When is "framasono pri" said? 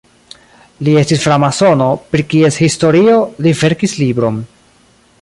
1.25-2.27